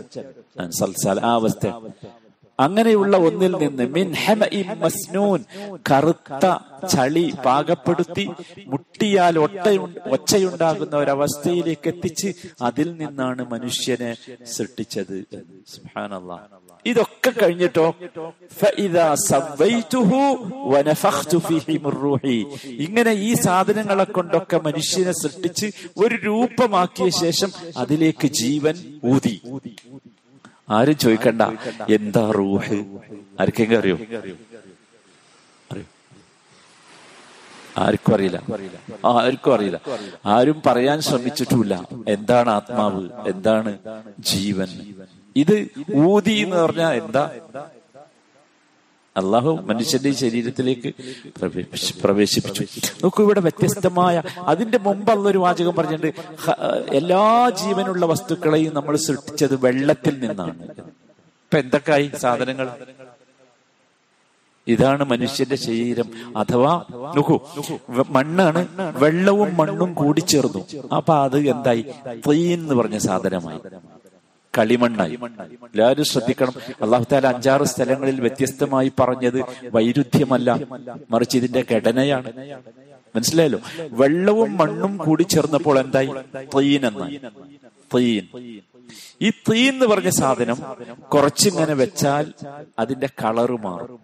സൽസാൽ 0.72 1.18
ആ 1.24 1.32
അവസ്ഥ 1.34 1.64
അങ്ങനെയുള്ള 2.58 3.16
ഒന്നിൽ 3.18 3.52
നിന്ന് 3.58 3.84
മിൻ 3.86 4.08
മസ്നൂൻ 4.80 5.40
കറുത്ത 5.90 6.44
ചളി 6.88 7.32
പാകപ്പെടുത്തി 7.44 8.24
മുട്ടിയാൽ 8.66 9.38
ഒട്ട 9.38 9.64
ഒച്ചയുണ്ടാകുന്ന 10.10 10.96
ഒരവസ്ഥയിലേക്ക് 10.96 11.88
എത്തിച്ച് 11.88 12.28
അതിൽ 12.62 12.88
നിന്നാണ് 12.96 13.42
മനുഷ്യനെ 13.50 14.10
സൃഷ്ടിച്ചത് 14.54 15.16
ഇതൊക്കെ 16.86 17.30
കഴിഞ്ഞിട്ടോ? 17.32 17.86
ഇങ്ങനെ 22.78 23.12
ഈ 23.20 23.34
സാധനങ്ങളെ 23.36 24.04
കൊണ്ടൊക്കെ 24.10 24.60
മനുഷ്യനെ 24.64 25.12
സൃഷ്ടിച്ച് 25.12 25.68
ഒരു 25.98 26.14
രൂപമാക്കിയ 26.24 27.08
ശേഷം 27.22 27.50
അതിലേക്ക് 27.76 28.26
ജീവൻ 28.40 28.76
ഊതി. 29.04 29.36
ആരും 30.70 30.96
ചോദിക്കണ്ട. 30.98 31.42
എന്താ 31.88 32.30
റൂഹ്? 32.30 32.78
ആർക്കെങ്കിലും 33.40 33.78
അറിയോ? 33.78 33.96
അറിയോ 35.72 35.84
ആർക്കും 37.78 38.14
അറിയില്ല. 38.14 38.42
ആർക്കും 39.04 39.54
അറിയില്ല. 39.54 39.80
ആരും 40.26 40.62
പറയാൻ 40.66 41.00
ശ്രമിച്ചിട്ടുമില്ല. 41.00 41.88
എന്താണ് 42.08 42.50
ആത്മാവ്? 42.50 43.08
എന്താണ് 43.26 43.78
ജീവൻ? 44.20 44.68
ഇത് 45.36 45.68
ഊതി 45.96 46.32
എന്ന് 46.32 46.56
പറഞ്ഞാൽ 46.56 46.92
എന്താ? 47.02 47.30
അള്ളാഹു 49.20 49.52
മനുഷ്യന്റെ 49.70 50.12
ശരീരത്തിലേക്ക് 50.22 50.90
പ്രവേശിപ്പിച്ചു. 52.02 52.64
നോക്കൂ 53.02 53.20
ഇവിടെ 53.24 53.40
വ്യത്യസ്തമായ 53.40 54.22
അതിന്റെ 54.52 54.78
മുമ്പ് 54.78 55.12
ഒരു 55.32 55.38
വാചകം 55.38 55.74
പറഞ്ഞിട്ടുണ്ട്. 55.78 56.12
എല്ലാ 57.00 57.24
ജീവനുള്ള 57.62 58.06
വസ്തുക്കളെയും 58.06 58.74
നമ്മൾ 58.74 58.96
സൃഷ്ടിച്ചത് 58.96 59.56
വെള്ളത്തിൽ 59.64 60.14
നിന്നാണ്. 60.20 60.62
ഇപ്പൊ 61.46 61.58
എന്തൊക്കെയായി 61.58 62.10
സാധനങ്ങൾ? 62.22 62.68
ഇതാണ് 64.74 65.04
മനുഷ്യന്റെ 65.10 65.56
ശരീരം. 65.56 66.08
അഥവാ 66.36 66.72
നോക്കൂ 67.16 67.36
മണ്ണാണ് 68.16 68.60
വെള്ളവും 69.02 69.56
മണ്ണും 69.56 69.94
കൂടി 69.94 70.20
ചേർന്നു. 70.20 70.62
അപ്പൊ 70.96 71.14
അത് 71.26 71.38
എന്തായി? 71.54 71.84
തീൻ 72.28 72.58
എന്ന് 72.60 72.74
പറഞ്ഞ 72.74 72.98
സാധനമായി. 73.08 73.60
കളിമണ്ണായി. 74.58 75.14
എല്ലാവരും 75.64 76.04
ശ്രദ്ധിക്കണം. 76.04 76.52
അള്ളാഹുത്താല 76.82 77.26
അഞ്ചാറ് 77.26 77.62
സ്ഥലങ്ങളിൽ 77.62 78.20
വ്യത്യസ്തമായി 78.20 78.92
പറഞ്ഞത് 79.00 79.44
വൈരുദ്ധ്യമല്ല. 79.74 80.58
മറിച്ച് 81.10 81.36
ഇതിന്റെ 81.36 81.64
ഘടനയാണ്. 81.72 82.32
മനസ്സിലായല്ലോ? 83.16 83.58
വെള്ളവും 83.80 84.56
മണ്ണും 84.56 84.96
കൂടി 84.96 85.22
ചേർന്നപ്പോൾ 85.22 85.78
എന്തായി? 85.78 86.10
തീൻ 86.36 86.86
എന്നായി. 86.86 87.20
തീൻ 87.94 88.22
ഈ 89.22 89.30
തീൻ 89.30 89.72
എന്ന് 89.72 89.86
പറഞ്ഞ 89.86 90.08
സാധനം 90.08 90.58
കുറച്ചിങ്ങനെ 91.14 91.74
വെച്ചാൽ 91.74 92.32
അതിന്റെ 92.78 93.08
കളറ് 93.24 93.56
മാറും. 93.64 94.00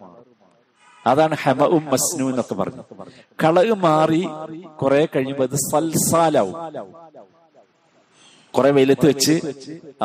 അതാണ് 1.07 1.35
ഹെമവും 1.43 1.85
മസ്നു 1.85 2.29
എന്നൊക്കെ 2.29 2.53
പറഞ്ഞു. 2.53 2.83
കളറ് 3.43 3.73
മാറി 3.73 4.27
കുറെ 4.81 5.07
കഴിയുമ്പോൾ 5.15 5.43
അത് 5.43 5.55
സൽസാലാവും. 5.55 6.55
കുറെ 8.55 8.69
വെയിലത്ത് 8.77 9.05
വെച്ച് 9.11 9.35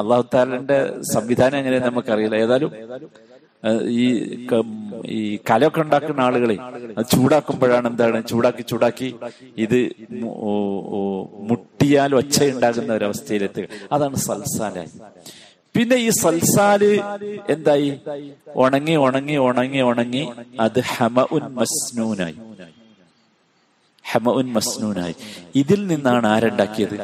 അള്ളാഹു 0.00 0.24
താലന്റെ 0.34 0.78
സംവിധാനം 1.14 1.58
എങ്ങനെ 1.60 1.78
നമുക്കറിയില്ല. 1.86 2.36
ഏതായാലും 2.44 2.72
ഈ 4.02 4.06
ഈ 5.18 5.20
കലൊക്കെ 5.50 5.80
ഉണ്ടാക്കുന്ന 5.84 6.20
ആളുകളെ 6.26 6.56
ചൂടാക്കുമ്പോഴാണ് 7.12 7.86
എന്താണ് 7.92 8.18
ചൂടാക്കി 8.30 8.62
ചൂടാക്കി 8.70 9.08
ഇത് 9.64 9.78
മുട്ടിയാൽ 11.50 12.10
ഒച്ചയുണ്ടാകുന്ന 12.20 12.90
ഒരവസ്ഥയിലെത്തുക. 12.98 13.66
അതാണ് 13.94 14.16
സൽസാലായി 14.26 14.92
പിന്നെ 15.74 15.96
ഈ 16.06 16.08
സൽസാൽ 16.22 16.82
എന്തായി? 17.54 17.90
ഉണങ്ങി 18.64 18.94
ഉണങ്ങി 19.06 19.36
ഉണങ്ങി 19.48 19.82
ഉണങ്ങി 19.90 20.22
അത് 20.66 20.80
ഹമ 20.92 21.26
ഉൻ 21.36 21.44
മസ്നൂനായി. 21.58 22.38
ഹമ 24.04 24.30
ഉൻ 24.40 24.48
മസ്നൂനായി. 24.56 25.14
ഇതിൽ 25.62 25.80
നിന്നാണ് 25.92 26.26
ആരുണ്ടാക്കിയത്? 26.34 26.96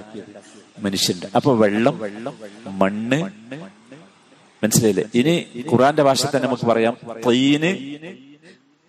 മനുഷ്യന്റെ 0.78 1.28
അപ്പൊ 1.36 1.50
വെള്ളം 1.62 1.96
മണ്ണ് 2.80 3.18
മനസ്സിലായില്ലേ? 4.62 5.04
ഇനി 5.20 5.34
ഖുറാന്റെ 5.70 6.02
ഭാഷ 6.08 6.22
തന്നെ 6.26 6.46
നമുക്ക് 6.46 6.66
പറയാം 6.70 6.94
തീന് 7.26 7.70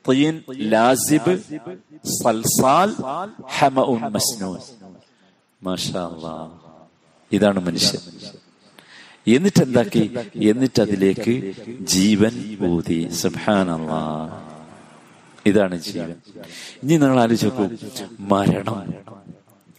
തീൻ 0.05 0.35
ലാസിബ് 0.73 1.33
സൽസാൽ 2.19 2.89
ഹമ 3.57 3.77
ഉൻ 3.93 4.03
മസ്നൂൻ 4.15 4.59
ഇതാണ് 7.31 7.59
മനുഷ്യൻ. 7.67 8.01
എന്നിട്ട് 9.35 9.61
എന്താക്കി? 9.67 10.03
എന്നിട്ട് 10.49 10.79
അതിലേക്ക് 10.85 11.33
ജീവൻ 11.93 12.33
ഊതി. 12.71 12.99
സുബാനല്ലാ 13.21 14.01
ഇതാണ് 15.49 15.75
ജീവൻ. 15.87 16.15
ഇനി 16.83 16.93
നിങ്ങൾ 17.01 17.19
ആലോചിച്ച് 17.23 17.65
മരണം. 18.33 18.77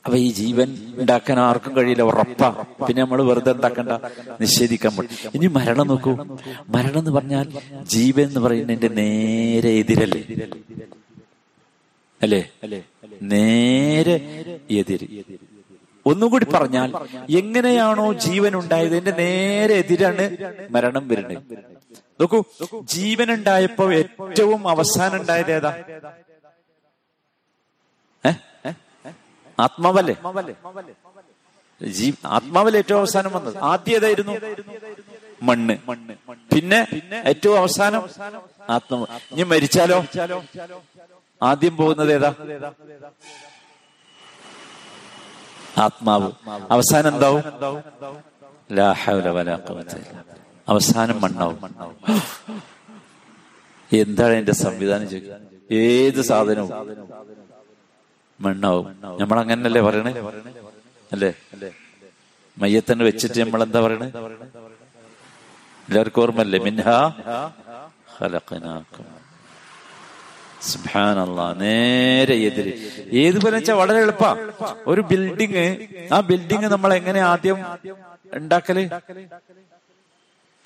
അപ്പൊ 0.06 0.16
ഈ 0.16 0.28
ജീവൻ 0.32 0.68
ഉണ്ടാക്കാൻ 1.02 1.38
ആർക്കും 1.40 1.76
കഴിയില്ല 1.76 2.02
ഉറപ്പാ. 2.02 2.48
പിന്നെ 2.86 3.02
നമ്മൾ 3.02 3.22
വെറുതെ 3.22 3.52
ഉണ്ടാക്കണ്ട 3.52 3.92
നിഷേധിക്കാൻ 4.40 4.92
പറ്റും 4.96 5.32
ഇനി 5.34 5.46
മരണം 5.56 5.86
നോക്കൂ. 5.92 6.12
മരണം 6.74 6.98
എന്ന് 6.98 7.10
പറഞ്ഞാൽ 7.10 7.46
ജീവൻ 7.94 8.22
എന്ന് 8.22 8.40
പറയുന്നതിന്റെ 8.40 8.88
നേരെ 9.00 9.70
എതിരല്ലേ? 9.80 10.22
അല്ലേ? 12.20 12.42
നേരെ 13.22 14.16
എതിര്. 14.70 15.06
ഒന്നും 16.06 16.30
കൂടി 16.30 16.44
പറഞ്ഞാൽ 16.54 16.90
എങ്ങനെയാണോ 17.38 18.12
ജീവൻ 18.26 18.56
ഉണ്ടായത്? 18.56 18.96
എന്റെ 18.96 19.14
നേരെ 19.22 19.74
എതിരാണ് 19.82 20.24
മരണം 20.70 21.08
വരുന്നത്. 21.08 21.42
നോക്കൂ 22.20 22.38
ജീവൻ 22.94 23.28
ഉണ്ടായപ്പോ 23.32 23.92
ഏറ്റവും 23.92 24.68
അവസാനം 24.68 25.16
ഉണ്ടായത് 25.20 25.52
ഏതാ? 25.52 25.72
ആത്മാവല്ലേ? 29.58 30.14
ജീ 31.80 32.06
ആത്മാവല്ലേ 32.36 32.78
ഏറ്റവും 32.82 32.98
അവസാനം 33.02 33.30
വന്നത്? 33.36 33.56
ആദ്യം 33.70 33.96
ഏതായിരുന്നു 33.98 34.34
മണ്ണ്. 35.42 35.74
പിന്നെ 36.52 36.80
ഏറ്റവും 37.30 37.56
അവസാനം 37.58 38.02
ആത്മാവ്. 38.76 39.06
ഇനി 39.32 39.42
മരിച്ചാലോ? 39.52 39.98
ആദ്യം 41.42 41.74
പോകുന്നത് 41.76 42.12
ഏതാ? 42.12 42.30
ആത്മാവ്. 45.78 46.28
അവസാനം 46.70 47.08
എന്താവും? 47.14 47.42
അവസാനം 50.68 51.16
മണ്ണാവും. 51.22 51.58
എന്താണ് 53.90 54.34
എന്റെ 54.34 54.54
സംവിധാനം 54.62 55.08
ചെയ്യുക 55.10 55.34
ഏത് 55.82 56.20
സാധനവും. 56.30 56.70
മണ്ണാവും. 58.40 58.86
നമ്മൾ 59.20 59.36
അങ്ങനല്ലേ 59.40 59.80
പറയണേ? 59.80 60.12
അല്ലേ? 61.12 61.30
മയ്യത്തന്നെ 62.58 63.04
വെച്ചിട്ട് 63.04 63.38
നമ്മൾ 63.40 63.62
എന്താ 63.62 63.80
പറയണേ? 63.80 64.08
എല്ലാവർക്കും 65.88 66.22
ഓർമ്മല്ലേ 66.22 66.58
മിൻഹ 66.58 66.88
നേരെ 71.62 72.34
എതിര്. 72.48 72.72
ഏത് 73.22 73.38
പോലെ 73.42 73.54
വെച്ചാൽ 73.56 73.74
വളരെ 73.80 73.98
എളുപ്പാ. 73.98 74.30
ഒരു 74.86 75.00
ബിൽഡിങ് 75.00 75.64
ആ 76.12 76.20
ബിൽഡിങ് 76.20 76.68
നമ്മൾ 76.74 76.90
എങ്ങനെ 76.94 77.20
ആദ്യം 77.32 77.58
ഉണ്ടാക്കൽ? 78.34 78.78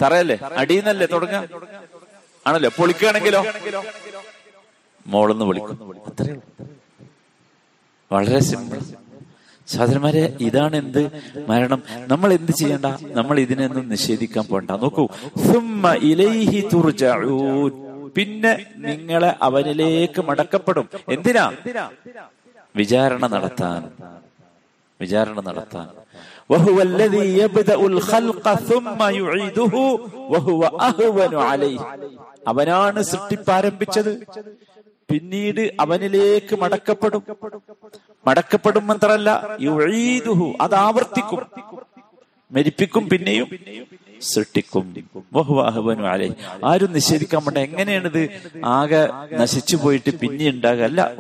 തറയല്ലേ? 0.03 0.37
അടിയെന്നല്ലേ 0.61 1.07
തുടങ്ങ? 1.07 1.37
ആണല്ലോ? 2.47 2.71
പൊളിക്കുകയാണെങ്കിലോ? 2.79 3.43
മോളെന്ന് 5.07 5.45
വിളിക്കും. 5.45 5.77
വളരെ 8.13 8.41
സിമ്പിൾ 8.41 8.79
സഹോദരന്മാരെ 9.69 10.37
ഇതാണ് 10.41 10.77
എന്ത് 10.77 11.11
മരണം? 11.49 11.83
നമ്മൾ 11.97 12.33
എന്ത് 12.33 12.53
ചെയ്യണ്ട? 12.53 12.87
നമ്മൾ 13.03 13.39
ഇതിനൊന്നും 13.41 13.89
നിഷേധിക്കാൻ 13.89 14.45
പോണ്ട 14.45 14.71
നോക്കൂ. 14.71 15.09
ഇലൈഹി 16.03 16.61
പിന്നെ 18.17 18.67
നിങ്ങളെ 18.77 19.35
അവനിലേക്ക് 19.43 20.23
മടക്കപ്പെടും. 20.23 20.89
എന്തിനാ? 21.09 21.53
വിചാരണ 22.77 23.27
നടത്താൻ. 23.27 23.91
വിചാരണ 25.01 25.41
നടത്താൻ. 25.41 25.89
അവനാണ് 32.49 33.03
സൃഷ്ടിപ്പാരംഭിച്ചത്. 33.03 34.27
പിന്നീട് 35.11 35.75
അവനിലേക്ക് 35.81 36.57
മടക്കപ്പെടും. 36.57 37.23
മടക്കപ്പെടും 38.27 38.87
മാത്രല്ല 38.87 39.31
അത് 40.61 40.75
ആവർത്തിക്കും. 40.75 41.47
മരിപ്പിക്കും 42.53 43.09
പിന്നെയും 43.09 43.47
സൃഷ്ടിക്കും. 44.23 44.95
വഹുവ 45.33 45.67
അഹ്വനു 45.67 46.03
അലൈഹി. 46.03 46.33
ആരും 46.65 46.93
നിഷേധിക്കാൻ 46.93 47.45
പറ്റ 47.45 47.57
എങ്ങനെയാണിത്? 47.57 48.29
ആകെ 48.65 49.09
നശിച്ചു 49.37 49.77
പോയിട്ട് 49.77 50.11
പിന്നെ 50.19 50.49
ഉണ്ടാകുക 50.49 50.83
അല്ല 50.83 51.13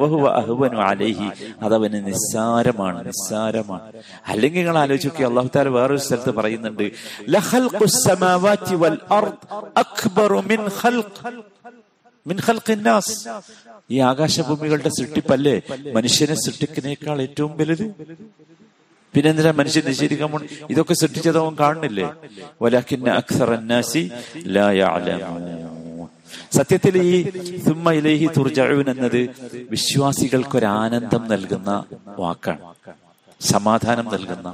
അലൈഹി. 0.80 1.28
അതവന് 1.62 2.06
നിസ്സാരമാണ് 2.06 3.06
നിസ്സാരമാണ്. 3.06 3.92
അല്ലെങ്കിൽ 4.26 4.58
നിങ്ങൾ 4.58 4.78
ആലോചിക്കുക 4.78 5.26
അള്ളാഹു 5.26 5.50
താല 5.56 5.68
വേറൊരു 5.68 5.98
സ്ഥലത്ത് 5.98 6.30
പറയുന്നുണ്ട് 6.30 6.90
ലഖൽഖുസ് 12.26 12.28
സമാവാതി 12.28 12.28
വൽ 12.28 12.28
മിൻ 12.28 12.36
ഖൽഖ് 12.36 12.36
മിൻ 12.36 12.38
ഖൽഖിൻ 12.46 12.80
നാസ്. 12.82 13.14
ഈ 13.90 13.98
ആകാശഭൂമികളുടെ 13.98 14.88
സൃഷ്ടിപ്പല്ലേ? 14.88 15.62
മനുഷ്യനെ 15.92 16.34
സൃഷ്ടിക്കുന്നേക്കാൾ 16.34 17.20
ഏറ്റവും 17.20 17.56
വലുത്? 17.56 17.86
പിന്നെന്തിനാ 19.14 19.50
മനുഷ്യൻ 19.50 19.84
നിഷേധിക്കാൻ 19.86 20.30
ഇതൊക്കെ 20.70 20.94
സൃഷ്ടിച്ചതോ 20.94 21.56
കാണുന്നില്ലേ? 21.60 22.08
സത്യത്തിൽ 26.52 26.94
ഈ 27.02 27.30
സുമ്മ 27.66 27.92
ഇലേഹി 27.92 28.26
തുർജഊൻ 28.36 28.90
എന്നത് 28.90 29.20
വിശ്വാസികൾക്കൊരാനന്ദം 29.70 31.28
നൽകുന്ന 31.28 31.84
വാക്കാണ്. 32.18 32.60
സമാധാനം 33.40 34.06
നൽകുന്ന 34.12 34.48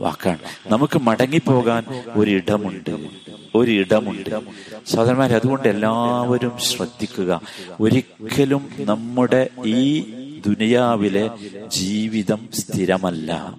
വാക്കാണ്. 0.00 0.38
നമുക്ക് 0.66 0.98
മടങ്ങിപ്പോകാൻ 0.98 1.84
ഒരിടമുണ്ട്. 2.16 3.08
ഒരിടമുണ്ട്. 3.54 4.30
സഹോദരന്മാരെ 4.86 5.34
അതുകൊണ്ട് 5.34 5.68
എല്ലാവരും 5.68 6.58
ശ്രദ്ധിക്കുക. 6.58 7.40
ഒരിക്കലും 7.80 8.70
നമ്മുടെ 8.78 9.48
ഈ 9.66 10.00
ദുനിയാവിലെ 10.46 11.30
ജീവിതം 11.66 12.48
സ്ഥിരമല്ല. 12.54 13.54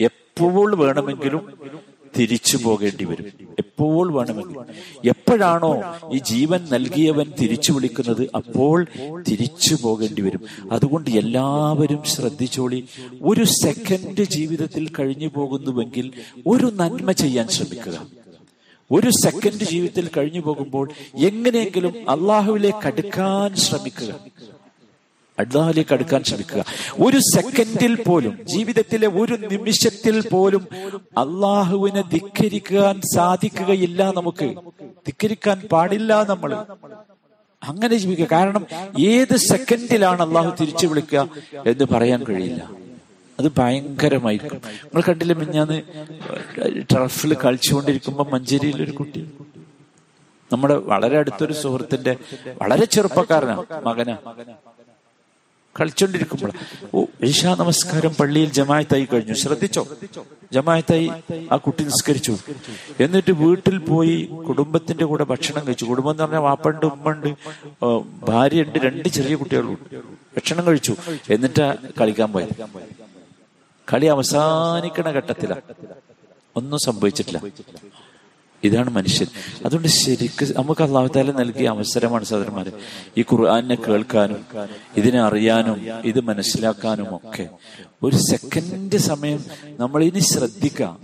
എപ്പോൾ 0.00 0.74
വേണമെങ്കിലും 0.74 1.52
തിരിച്ചു 2.18 2.56
പോകേണ്ടി 2.56 3.04
വരും. 3.04 3.24
എപ്പോൾ 3.58 4.12
വേണമെങ്കിൽ 4.12 4.58
എപ്പോഴാണോ 5.08 5.82
ഈ 6.12 6.18
ജീവൻ 6.18 6.68
നൽകിയവൻ 6.72 7.32
തിരിച്ചു 7.40 7.72
വിളിക്കുന്നത് 7.72 8.30
അപ്പോൾ 8.34 8.86
തിരിച്ചു 9.28 9.78
പോകേണ്ടി 9.82 10.22
വരും. 10.22 10.72
അതുകൊണ്ട് 10.72 11.10
എല്ലാവരും 11.10 12.02
ശ്രദ്ധിച്ചോളി. 12.04 12.84
ഒരു 13.22 13.44
സെക്കൻഡ് 13.44 14.22
ജീവിതത്തിൽ 14.24 14.90
കഴിഞ്ഞു 14.98 15.30
പോകുന്നുവെങ്കിൽ 15.34 16.12
ഒരു 16.46 16.66
നന്മ 16.74 17.12
ചെയ്യാൻ 17.12 17.48
ശ്രമിക്കുക. 17.48 18.06
ഒരു 18.92 19.10
സെക്കൻഡ് 19.10 19.64
ജീവിതത്തിൽ 19.64 20.10
കഴിഞ്ഞു 20.16 20.40
പോകുമ്പോൾ 20.40 20.90
എങ്ങനെയെങ്കിലും 21.14 22.10
അള്ളാഹുവിലേക്ക് 22.10 22.86
അടുക്കാൻ 22.86 23.56
ശ്രമിക്കുക. 23.56 24.14
അള്ളാഹിലേക്ക് 25.38 25.92
അടുക്കാൻ 25.94 26.22
ശ്രമിക്കുക. 26.22 26.64
ഒരു 27.00 27.18
സെക്കൻഡിൽ 27.34 28.02
പോലും 28.02 28.38
ജീവിതത്തിലെ 28.44 29.08
ഒരു 29.08 29.34
നിമിഷത്തിൽ 29.50 30.28
പോലും 30.28 30.68
അള്ളാഹുവിനെ 31.18 32.02
ധിക്കരിക്കാൻ 32.12 33.00
സാധിക്കുകയില്ല 33.14 34.10
നമുക്ക്. 34.10 34.48
ധിക്കരിക്കാൻ 35.06 35.60
പാടില്ല 35.72 36.22
നമ്മൾ 36.22 36.54
അങ്ങനെ 37.62 37.96
ജീവിക്കുക. 37.96 38.26
കാരണം 38.32 38.66
ഏത് 39.00 39.36
സെക്കൻഡിലാണ് 39.36 40.22
അള്ളാഹു 40.22 40.56
തിരിച്ചു 40.60 40.86
വിളിക്കുക 40.86 41.28
എന്ന് 41.66 41.84
പറയാൻ 41.94 42.24
കഴിയില്ല. 42.24 42.70
അത് 43.40 43.52
ഭയങ്കരമായിരിക്കും. 43.58 44.60
നമ്മൾ 44.84 45.02
കണ്ടില്ല 45.08 45.32
മിഞ്ഞാന്ന് 45.32 45.82
ട്രഫിൽ 46.92 47.34
കളിച്ചുകൊണ്ടിരിക്കുമ്പോ 47.34 48.28
മഞ്ചേരിയിൽ 48.32 48.82
ഒരു 48.82 48.90
കുട്ടി 48.90 49.30
നമ്മുടെ 50.52 50.74
വളരെ 50.74 51.18
അടുത്തൊരു 51.18 51.52
സുഹൃത്തിന്റെ 51.52 52.16
വളരെ 52.62 52.84
ചെറുപ്പക്കാരനാ 52.84 53.64
മകനാ 53.84 54.16
കളിച്ചോണ്ടിരിക്കുമ്പോൾ. 55.80 56.52
ഓ 56.94 57.04
ഈശാ 57.24 57.54
നമസ്കാരം 57.54 58.14
പള്ളിയിൽ 58.14 58.50
ജമായത്തായി 58.52 59.04
കഴിഞ്ഞു. 59.04 59.34
ശ്രദ്ധിച്ചോ? 59.34 59.86
ജമായത്തായി 60.52 61.10
ആ 61.52 61.56
കുട്ടി 61.56 61.84
നിസ്കരിച്ചു. 61.84 62.38
എന്നിട്ട് 63.00 63.32
വീട്ടിൽ 63.32 63.78
പോയി 63.78 64.16
കുടുംബത്തിന്റെ 64.48 65.04
കൂടെ 65.04 65.24
ഭക്ഷണം 65.24 65.66
കഴിച്ചു. 65.66 65.84
കുടുംബം 65.84 66.10
എന്ന് 66.10 66.22
പറഞ്ഞാൽ 66.22 66.40
വാപ്പണ്ട് 66.40 66.86
ഉമ്മണ്ട് 66.86 67.28
ഭാര്യയുണ്ട് 68.28 68.78
രണ്ട് 68.78 69.08
ചെറിയ 69.08 69.34
കുട്ടികളുണ്ട്. 69.34 69.96
ഭക്ഷണം 70.36 70.66
കഴിച്ചു. 70.66 70.96
എന്നിട്ട് 71.30 71.74
കളിക്കാൻ 72.00 72.32
പോയത്. 72.32 72.54
കളി 73.92 74.06
അവസാനിക്കണ 74.06 75.10
ഘട്ടത്തിലാണ് 75.10 75.60
ഒന്നും 76.56 76.78
സംഭവിച്ചിട്ടില്ല. 76.86 77.40
ഇതാണ് 78.64 78.90
മനുഷ്യൻ. 78.90 79.26
അതുകൊണ്ട് 79.64 79.88
ശരിക്ക് 79.88 80.56
നമുക്ക് 80.56 80.82
അള്ളാഹുത്താല 80.82 81.30
നൽകിയ 81.30 81.68
അവസരമാണ് 81.68 82.24
സഹോദരന്മാരെ 82.24 82.72
ഈ 83.18 83.22
ഖുർആാനെ 83.22 83.74
കേൾക്കാനും 83.74 84.44
ഇതിനെ 84.96 85.20
അറിയാനും 85.20 85.80
ഇത് 86.04 86.20
മനസ്സിലാക്കാനും 86.20 87.16
ഒക്കെ. 87.16 87.48
ഒരു 88.02 88.16
സെക്കൻഡ് 88.16 88.96
സമയം 88.96 89.44
നമ്മൾ 89.80 90.04
ഇനി 90.04 90.18
ശ്രദ്ധിക്കാം. 90.18 91.00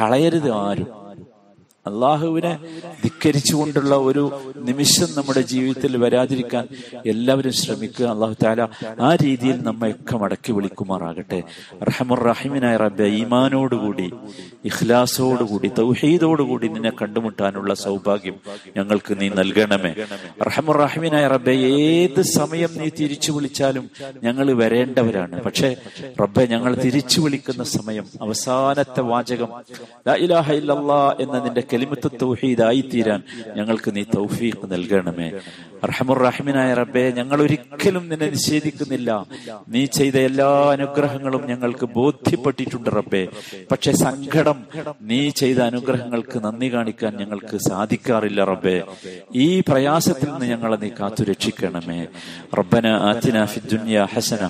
കളയരുത് 0.00 0.50
ആരും. 0.50 1.02
അള്ളാഹുവിനെ 1.86 2.58
ധിക്കരിച്ചുകൊണ്ടുള്ള 3.22 3.94
ഒരു 4.06 4.22
നിമിഷം 4.68 5.08
നമ്മുടെ 5.16 5.42
ജീവിതത്തിൽ 5.50 5.92
വരാതിരിക്കാൻ 6.04 6.64
എല്ലാവരും 7.06 7.52
ശ്രമിക്കുക. 7.52 8.06
അള്ളാഹു 8.12 8.34
താല 8.42 8.62
ആ 9.06 9.10
രീതിയിൽ 9.22 9.58
നമ്മയൊക്കെ 9.66 10.16
മടക്കി 10.22 10.52
വിളിക്കുമാറാകട്ടെ. 10.52 11.38
റഹമുറഹിമിനായ 11.90 12.76
റബ്ബെ 12.84 13.06
ഈമാനോടുകൂടി 13.18 14.06
ഇഖ്ലാസോടുകൂടി 14.70 15.68
തൗഹീദോടുകൂടി 15.78 16.68
നിന്നെ 16.74 16.92
കണ്ടുമുട്ടാനുള്ള 17.02 17.74
സൗഭാഗ്യം 17.84 18.36
ഞങ്ങൾക്ക് 18.76 19.12
നീ 19.20 19.28
നൽകണമേ. 19.40 19.92
റഹമുറഹിമിനായ 20.48 21.24
റബ്ബെ 21.34 21.54
ഏത് 21.78 22.20
സമയം 22.38 22.74
നീ 22.80 22.88
തിരിച്ചു 23.00 23.30
വിളിച്ചാലും 23.32 23.86
ഞങ്ങൾ 24.24 24.46
വരേണ്ടവരാണ്. 24.62 25.36
പക്ഷേ 25.46 25.70
റബ്ബെ 26.22 26.46
ഞങ്ങൾ 26.54 26.72
തിരിച്ചു 26.84 27.20
വിളിക്കുന്ന 27.20 27.64
സമയം 27.76 28.08
അവസാനത്തെ 28.22 29.04
വാചകം 29.12 29.50
എന്ന 31.22 31.36
നിന്റെ 31.44 31.64
കെലിമത്ത് 31.72 32.08
തൗഹീദായി 32.22 32.82
തീരാൻ 32.92 33.11
ഞങ്ങൾക്ക് 33.57 33.89
നീ 33.95 34.03
തൗഫീഖ് 34.15 34.67
നൽകണമേ 34.73 35.29
റഹമുറഹിമിനായ 35.87 36.69
റബ്ബെ 36.79 37.03
ഞങ്ങൾ 37.17 37.39
ഒരിക്കലും 37.43 38.03
നിന്നെ 38.11 38.27
നിഷേധിക്കുന്നില്ല 38.35 39.09
നീ 39.73 39.81
ചെയ്ത 39.97 40.17
എല്ലാ 40.29 40.47
അനുഗ്രഹങ്ങളും 40.75 41.43
ഞങ്ങൾക്ക് 41.51 41.87
ബോധ്യപ്പെട്ടിട്ടുണ്ട് 41.97 42.89
റബ്ബെ 42.97 43.21
പക്ഷെ 43.71 43.91
സങ്കടം 44.01 44.59
നീ 45.09 45.21
ചെയ്ത 45.41 45.59
അനുഗ്രഹങ്ങൾക്ക് 45.69 46.39
നന്ദി 46.45 46.69
കാണിക്കാൻ 46.75 47.13
ഞങ്ങൾക്ക് 47.21 47.57
സാധിക്കാറില്ല 47.67 48.45
റബ്ബെ 48.51 48.75
ഈ 49.39 49.49
പ്രയാസത്തിൽ 49.69 50.29
നിന്ന് 50.31 50.47
ഞങ്ങളെ 50.53 50.79
നീ 50.83 50.89
കാത്തു 50.99 51.25
രക്ഷിക്കണമേ 51.31 51.99
റബ്ബന 52.59 52.87
ആതിന 53.09 53.45
ഫി 53.53 53.61
ദുനിയ 53.73 54.07
ഹസന 54.13 54.43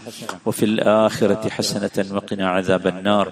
വഫിൽ 0.47 0.76
ആഖിറതി 0.95 1.52
ഹസനതൻ 1.58 2.10
വഖിന 2.17 2.43
അദാബൻ 2.54 3.00
നാർ 3.08 3.28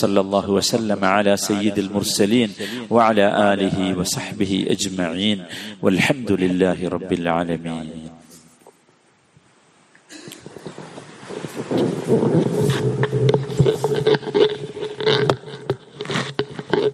സല്ലല്ലാഹു 0.00 0.52
വസല്ലമ 0.58 1.04
അലാ 1.16 1.36
സയ്യിദിൽ 1.48 1.90
മുർസലീൻ 1.94 2.50
وعلى 2.90 3.26
آله 3.50 3.76
وصحبه 3.98 4.52
أجمعين 4.66 4.73
أجمعين 4.75 5.39
والحمد 5.83 6.31
لله 6.31 6.79
رب 6.95 7.11
العالمين 7.13 7.89
Thank 12.05 13.13
you. 13.13 13.14